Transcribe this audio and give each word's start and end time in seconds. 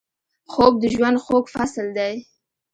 خوب 0.51 0.73
د 0.79 0.83
ژوند 0.93 1.17
خوږ 1.23 1.45
فصل 1.55 1.87
دی 1.97 2.13